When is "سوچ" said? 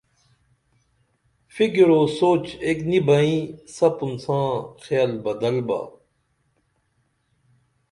2.19-2.45